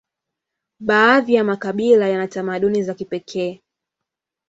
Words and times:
baadhi 0.79 1.33
ya 1.33 1.43
makabila 1.43 2.07
yana 2.07 2.27
tamaduni 2.27 2.83
za 2.83 2.93
kipekee 2.93 3.61